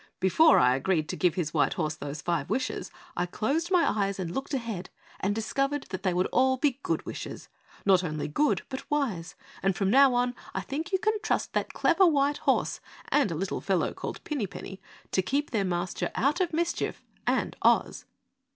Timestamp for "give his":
1.15-1.53